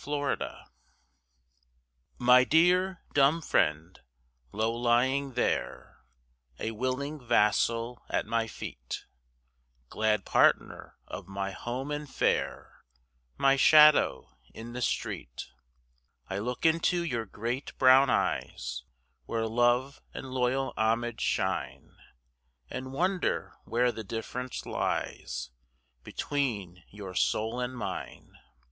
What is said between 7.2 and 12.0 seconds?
vassal at my feet, Glad partner of my home